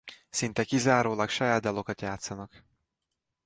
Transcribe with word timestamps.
Szinte 0.29 0.63
kizárólag 0.63 1.29
saját 1.29 1.61
dalokat 1.61 2.01
játszanak. 2.01 2.63